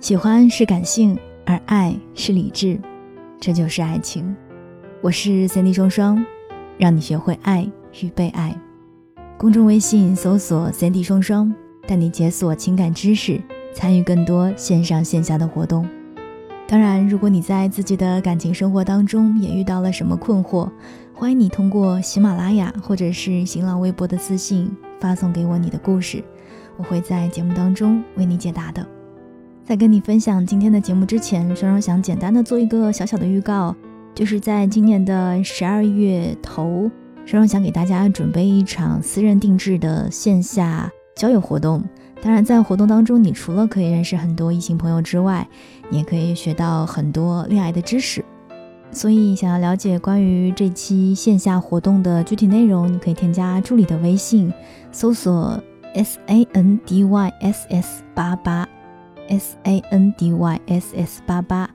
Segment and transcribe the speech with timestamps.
[0.00, 2.78] 喜欢是感性，而爱是理智，
[3.40, 4.34] 这就是爱情。
[5.00, 6.24] 我是 Cindy 双双，
[6.78, 7.68] 让你学会爱
[8.00, 8.56] 与被爱。
[9.36, 11.52] 公众微信搜索 Cindy 双双，
[11.84, 13.40] 带你解锁情感知识，
[13.74, 15.84] 参与更多线上线下的活动。
[16.68, 20.70] 当然，如果你在自己的感情生活当中也遇到了什么困惑，
[21.12, 24.70] 欢迎你通过喜马拉雅或者是新浪微博的私信
[25.00, 26.22] 发送给我你的故事，
[26.76, 28.86] 我会在节目当中为你解答的。
[29.68, 33.76] 在跟你分享今天的节目之前，双双想简单的做一个小小的预告，
[34.14, 36.90] 就是在今年的十二月头，
[37.26, 41.84] 双双想给大家准备一场私人定制的线下交友活动。
[42.22, 45.46] 当然，在活动当中，你除了可以认识很多异性朋友之外，
[45.90, 48.24] 你也可以学到很多恋爱的知识。
[48.90, 54.50] 所以，想要了解关于这期线下活动的具体内容，你可以添加助理的微信，
[54.90, 58.66] 搜索 s a n d y s s 八八。
[59.28, 61.68] S a n d y s s 八八，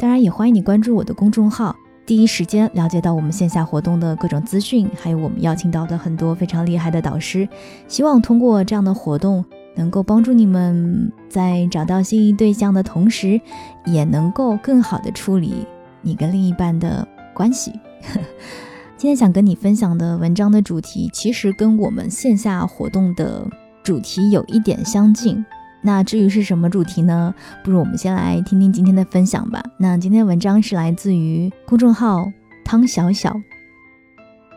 [0.00, 7.48] 当然也欢迎你关注我的公众号，第一时间了解到我们线下活动的各种资讯，还有我们邀请到的很多非常厉害的导师。
[7.88, 9.44] 希望通过这样的活动，
[9.74, 13.40] 能够帮助你们在找到心仪对象的同时，
[13.84, 15.66] 也能够更好的处理
[16.02, 17.72] 你跟另一半的关系。
[18.96, 23.46] 今天想跟你分享的文章的主题，其实跟我们线下活动的
[23.82, 25.44] 主题有一点相近。
[25.86, 27.32] 那至于是什么主题呢？
[27.62, 29.62] 不如我们先来听听今天的分享吧。
[29.78, 32.26] 那今天的文章是来自于公众号
[32.64, 33.32] 汤小小，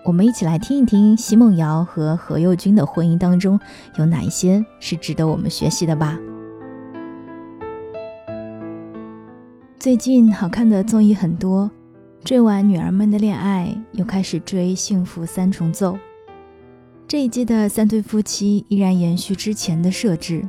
[0.03, 3.59] 我们一起来听一听奚梦瑶和何猷君的婚姻当中
[3.99, 6.17] 有哪一些是值得我们学习的吧。
[9.77, 11.69] 最近好看的综艺很多，
[12.23, 15.95] 追完女儿们的恋爱，又开始追幸福三重奏。
[17.07, 20.43] 这一季的三对夫妻依然延续之前的设置。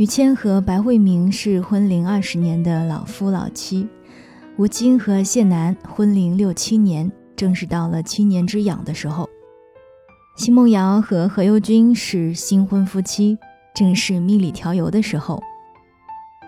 [0.00, 3.86] 于谦和白慧明是婚龄二十年的老夫老妻，
[4.56, 9.28] 吴京和谢楠婚龄六七年，正是到了七年之痒的时候。
[10.38, 13.36] 奚梦瑶和何猷君是新婚夫妻，
[13.74, 15.38] 正是蜜里调油的时候。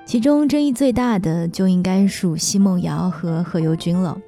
[0.07, 4.19] 其中争议最大的就应该属奚梦瑶和何猷君了。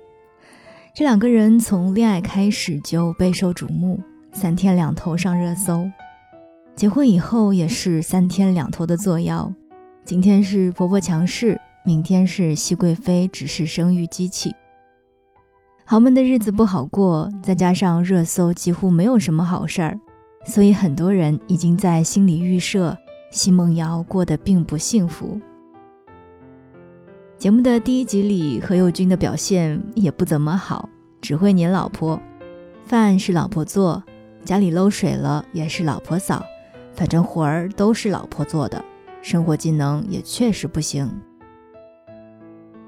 [0.95, 3.99] 这两个人从恋爱开始就备受瞩目，
[4.35, 5.91] 三天两头上热搜。
[6.77, 9.53] 结婚以后也是三天两头的作妖，
[10.05, 14.53] 今天是婆婆强势，明天是熹贵妃只是生育机器。
[15.85, 20.01] 豪门的日子不好过，再加上热搜几乎没有什么好事儿，
[20.47, 22.97] 所以很多人已经在心里预设
[23.31, 25.41] 奚梦瑶过得并不幸福。
[27.39, 30.89] 节目的第一集里，何猷君的表现也不怎么好，
[31.21, 32.21] 只会黏老婆，
[32.85, 34.03] 饭是老婆做，
[34.45, 36.45] 家里漏水了也是老婆扫。
[36.95, 38.83] 反正活儿都是老婆做的，
[39.21, 41.11] 生活技能也确实不行。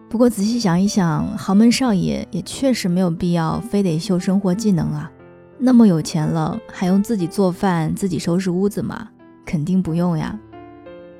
[0.08, 5.10] 不过仔细想一想，豪门少爷也确实没有必要非得秀生活技能啊。
[5.58, 9.08] 那么有钱了，还用自己做饭、自己收拾屋子吗？
[9.44, 10.38] 肯定不用呀。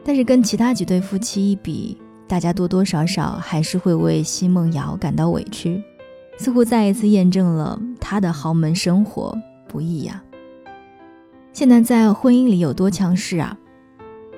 [0.04, 5.82] 但是跟其他几对夫妻一比，大家多多少少还是会为奚梦瑶感到委屈，
[6.38, 9.36] 似乎再一次验证了她的豪门生活
[9.66, 10.22] 不易呀。
[11.56, 13.56] 谢楠在婚姻里有多强势啊？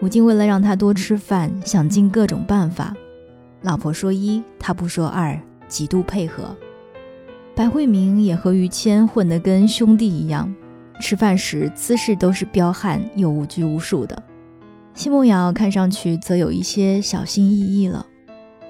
[0.01, 2.95] 吴京为了让他多吃饭，想尽各种办法。
[3.63, 5.37] 老婆说一，他不说二，
[5.67, 6.57] 极度配合。
[7.57, 10.55] 白慧明也和于谦混得跟兄弟一样，
[11.01, 14.23] 吃饭时姿势都是彪悍又无拘无束的。
[14.95, 18.07] 奚梦瑶看上去则有一些小心翼翼了，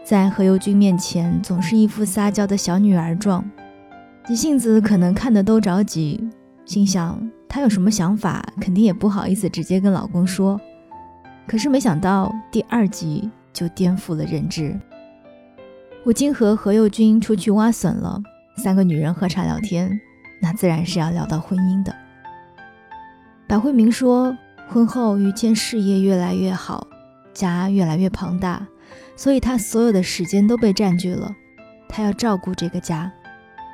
[0.02, 3.44] 在何猷君面前总是一副撒娇的小女儿状，
[4.26, 6.26] 急性子可能看得都着急，
[6.64, 7.30] 心想。
[7.48, 10.60] 她有什么想法，肯定也不好意思直接跟老公说。
[11.46, 14.78] 可是没想到第二集就颠覆了认知。
[16.04, 18.20] 吴京和何猷君出去挖笋了，
[18.56, 19.98] 三个女人喝茶聊天，
[20.40, 21.94] 那自然是要聊到婚姻的。
[23.46, 24.36] 白慧明说，
[24.68, 26.86] 婚后于谦事业越来越好，
[27.32, 28.66] 家越来越庞大，
[29.16, 31.34] 所以他所有的时间都被占据了，
[31.88, 33.10] 他要照顾这个家。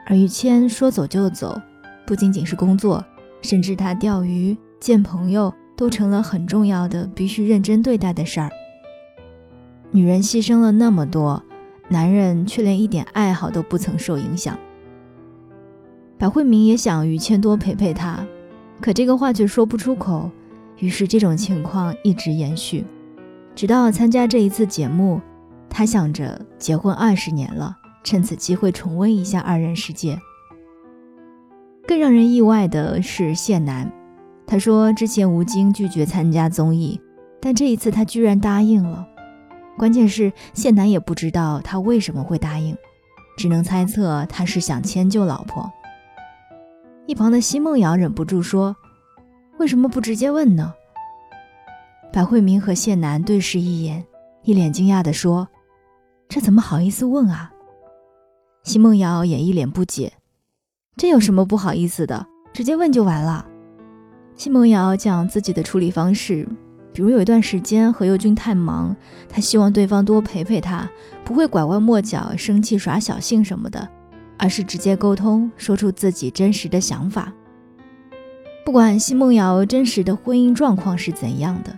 [0.07, 1.61] 而于谦说走就走，
[2.07, 3.05] 不仅仅是工作。
[3.45, 8.51] 甚至他钓鱼、见朋友都成了很重要的、必须认真对待的事儿。
[9.91, 11.45] 女人牺牲了那么多，
[11.91, 14.59] 男人却连一点爱好都不曾受影响。
[16.17, 18.27] 白慧明也想于谦多陪陪她，
[18.81, 20.31] 可这个话却说不出口。
[20.79, 22.85] 于是这种情况一直延续，
[23.55, 25.21] 直到参加这一次节目，
[25.69, 30.19] 他想着结婚二十年了，趁此机会重温一下二人世界。
[31.87, 33.93] 更让人意外的是谢楠，
[34.47, 37.01] 他说之前吴京拒绝参加综艺，
[37.41, 39.07] 但这一次他居然答应了。
[39.77, 42.77] 关键是谢楠也不知道他为什么会答应，
[43.37, 45.71] 只能猜测他是想迁就老婆。
[47.07, 48.75] 一旁的奚梦瑶忍不住说
[49.59, 50.73] ：“为什么不直接问呢？”
[52.11, 54.07] 白慧明和谢楠对视一眼，
[54.43, 55.49] 一脸惊讶地说
[56.29, 57.53] ：“这怎么好意思问啊？”
[58.65, 60.15] 奚梦瑶也一脸不解
[60.97, 62.27] ：“这有什么不好意思的？
[62.53, 63.47] 直接问就完了。”
[64.37, 66.49] 奚梦瑶讲自己的处理方式。
[66.93, 68.95] 比如有一段时间何猷君太忙，
[69.29, 70.89] 他希望对方多陪陪他，
[71.25, 73.89] 不会拐弯抹角、生气耍小性什么的，
[74.39, 77.33] 而是直接沟通，说出自己真实的想法。
[78.65, 81.77] 不管奚梦瑶真实的婚姻状况是怎样的，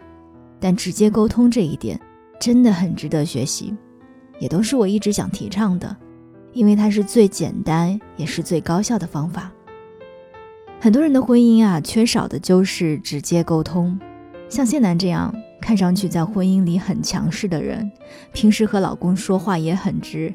[0.61, 1.99] 但直接沟通这一点
[2.39, 3.75] 真的很值得学习，
[4.39, 5.97] 也都是我一直想提倡的，
[6.57, 9.53] 因为它是最简单也是最高效的方法。
[10.81, 13.99] 很多人的婚姻啊，缺少的就是直接沟通。
[14.49, 17.93] 像谢楠这样看上去在婚姻里很强势的人，
[18.33, 20.33] 平时和老公说话也很直，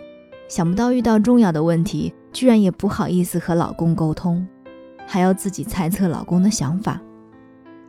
[0.48, 4.48] 想不到遇到重要的问题，居然也不好意思和老公沟通，
[5.08, 7.02] 还要自己猜测老公的想法，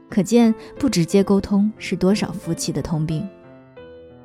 [0.09, 3.29] 可见不直接沟通是多少夫妻的通病。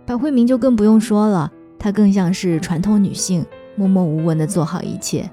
[0.06, 3.46] 白慧明就更不用说了，她更像是传统女性，
[3.78, 5.30] 默默无闻的做好一切，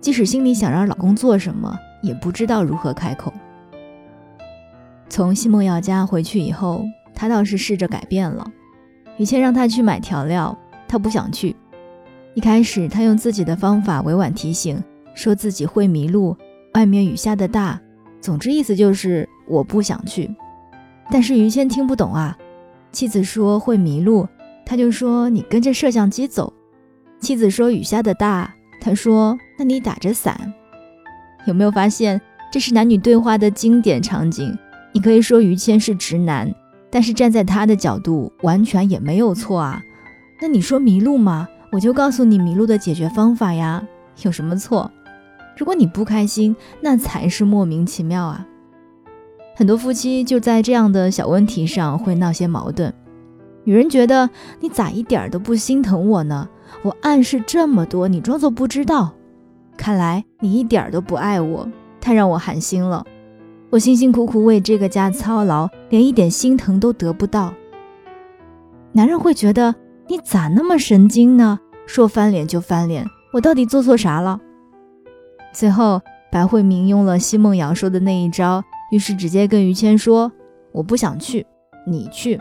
[0.00, 3.32] 即使心里想让老公做什么，也不知道如何开口。
[5.08, 8.48] 从奚梦瑶家回去以后，他倒是试着改变了。
[9.16, 10.56] 雨倩让他去买调料，
[10.86, 11.56] 他不想去。
[12.34, 14.80] 一开始，他用自己的方法委婉提醒，
[15.12, 16.36] 说自己会迷路，
[16.74, 17.80] 外面雨下的大。
[18.20, 20.32] 总之，意思就是我不想去。
[21.10, 22.38] 但是于谦听不懂啊。
[22.92, 24.28] 妻子说会迷路，
[24.64, 26.52] 他就说你跟着摄像机走。
[27.20, 30.52] 妻子说雨下的大，他说那你打着伞。
[31.46, 32.20] 有没有发现，
[32.52, 34.56] 这是男女对话的经典场景？
[34.92, 36.52] 你可以说于谦是直男，
[36.90, 39.82] 但是站在他的角度，完全也没有错啊。
[40.40, 41.48] 那你说迷路吗？
[41.70, 43.84] 我就告诉你迷路的解决方法呀，
[44.22, 44.90] 有什么错？
[45.56, 48.46] 如果你不开心，那才是莫名其妙啊。
[49.56, 52.94] 很多夫妻就在这样的小问题上会闹些矛盾。
[53.64, 54.30] 女人觉得
[54.60, 56.48] 你咋一点都不心疼我呢？
[56.82, 59.12] 我暗示这么多，你装作不知道。
[59.76, 61.68] 看来你一点都不爱我，
[62.00, 63.04] 太让我寒心了。
[63.70, 67.52] 我辛辛苦苦为这个家操劳，连一点心疼都得不到。
[68.92, 69.74] 男人会觉得
[70.08, 71.60] 你咋那么神经呢？
[71.86, 74.40] 说翻脸就翻脸，我到底做错啥了？
[75.52, 76.00] 最后，
[76.32, 80.32] 白慧明用了奚梦瑶说的那一招，于是直接跟于谦说
[80.72, 81.46] ：“我不想去，
[81.86, 82.40] 你去。”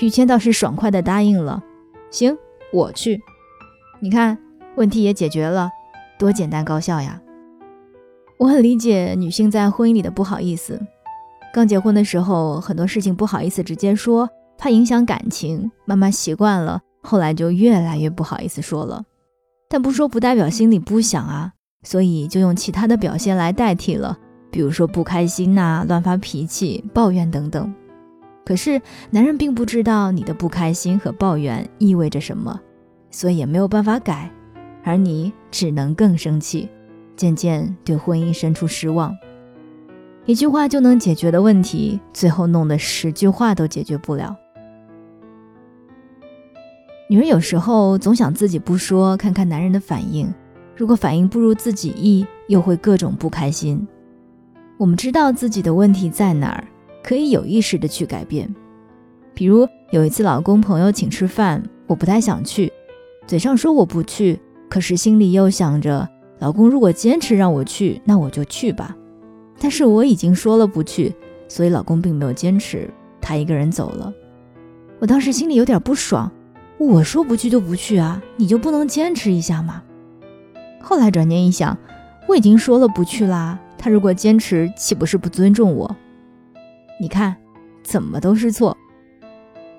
[0.00, 1.62] 于谦倒是爽快的答应了
[2.10, 2.36] ：“行，
[2.72, 3.20] 我去。”
[4.06, 4.38] 你看，
[4.76, 5.68] 问题也解决了，
[6.16, 7.20] 多简单高效呀！
[8.38, 10.80] 我很理解女性在婚姻里的不好意思。
[11.52, 15.72] 刚结婚的时候，很多事情不好意思直接说，怕影响感情。
[15.86, 19.02] 慢慢习惯了，后来就越来越不好意思说了。
[19.68, 24.16] 但不说不代表心里不想啊，所以就用其他的表现来代替了，
[24.52, 27.74] 比如说不开心呐、乱发脾气、抱怨等等。
[28.44, 28.80] 可是
[29.10, 32.60] 男人并不知道你的不开心和抱怨意味着什么，
[33.10, 34.30] 所以也没有办法改，
[34.84, 36.68] 而你只能更生气。
[37.16, 39.16] 渐渐对婚姻生出失望，
[40.26, 44.36] 一句话就能解决的问题，最后弄得十句话都解决不了。
[47.08, 50.30] 女人有时候总想自己不说，看看男人的反应。
[50.76, 53.88] 如果反应不如自己意，又会各种不开心。
[54.76, 56.68] 我们知道自己的问题在哪儿，
[57.02, 58.54] 可以有意识的去改变。
[59.32, 62.70] 比如有一次，老公朋友请吃饭，我不太想去，
[63.26, 66.08] 嘴上说我不去，可是心里又想着。
[66.38, 68.94] 老公如果坚持让我去，那我就去吧。
[69.58, 71.14] 但是我已经说了不去，
[71.48, 72.88] 所以老公并没有坚持，
[73.20, 74.12] 他一个人走了。
[74.98, 76.30] 我当时心里有点不爽，
[76.78, 79.82] 我说不去就不去啊，你就不能坚持一下吗？
[80.80, 81.76] 后来转念一想，
[82.28, 85.96] 我已经说了不去啦，他如果坚持，岂不是不尊重我？
[87.00, 87.34] 你看，
[87.82, 88.76] 怎么都是错。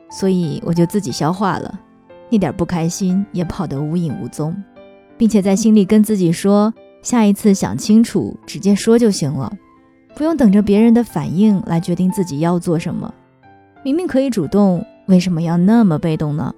[0.10, 1.80] 所以我就自己消化了，
[2.30, 4.56] 那点不开心也跑得无影无踪。
[5.18, 9.52] 并且在心里跟自己说，下一次想清楚，直接说就行了，
[10.16, 13.12] 不用等着别人的反应来决定自己要做什么。
[13.84, 16.54] 明明可以主动，为什么要那么被动呢？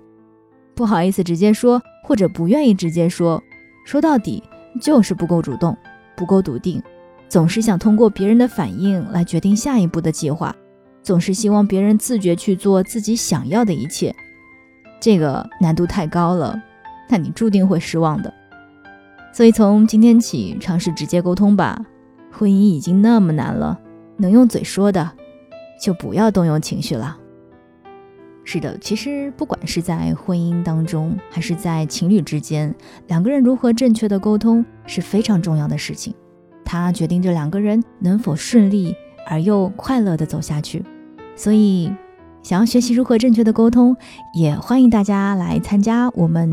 [0.75, 3.41] 不好意思直接说，或者不愿意直接说，
[3.85, 4.43] 说到底
[4.81, 5.77] 就是不够主动，
[6.17, 6.81] 不够笃定，
[7.29, 10.53] 总是想通过别人的反应来决定下一步的计划，
[11.01, 14.13] 总是希望别人自觉去做自己想要的一切，
[14.99, 16.61] 这个难度太高了，
[17.07, 18.33] 那你注定会失望的。
[19.31, 21.79] 所以从今天起，尝试直接沟通吧。
[22.31, 23.79] 婚姻已经那么难了，
[24.17, 25.11] 能用嘴说的，
[25.81, 27.17] 就不要动用情绪了。
[28.43, 32.73] 是的，其实不管是在婚姻当中，还是在情侣之间，
[33.07, 36.13] 两个人如何正确的沟通是非常重要的事情。
[36.65, 38.95] 它决定着两个人能否顺利
[39.27, 40.83] 而又快乐的走下去。
[41.35, 41.93] 所以，
[42.49, 43.95] 想要学习如何正确的沟通，
[44.33, 46.51] 也欢迎大家来参加我们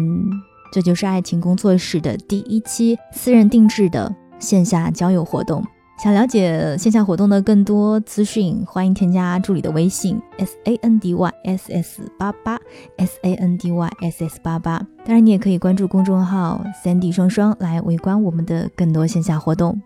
[0.70, 5.64] 这就是爱情工作室的第一期私人定制的线下交友活动。
[5.98, 12.60] 想了解线下活动的更多资讯，欢迎添加助理的微信 s a n d y s s 八八
[12.98, 14.78] s a n d y s s 八八。
[15.02, 19.80] 当然，你也可以关注公众号 Sandy 双双来围观我们的更多线下活动。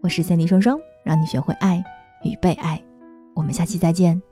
[0.00, 1.82] 我是 Sandy 双双，让你学会爱
[2.22, 2.80] 与被爱。
[3.34, 4.22] 我们下期再见。